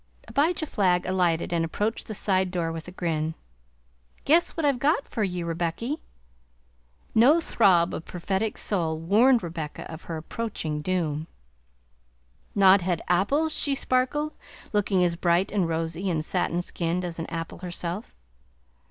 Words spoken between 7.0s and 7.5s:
No